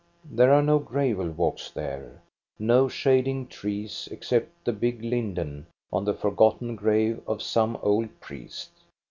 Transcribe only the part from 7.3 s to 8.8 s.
some old priest.